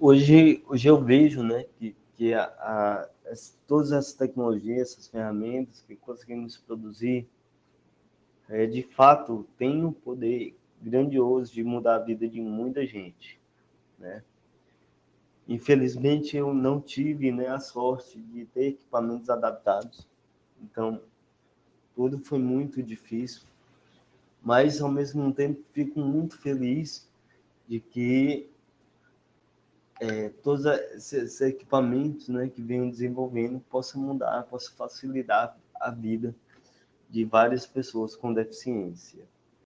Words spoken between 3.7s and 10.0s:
essas tecnologias, essas ferramentas que conseguimos produzir, é, de fato, tem um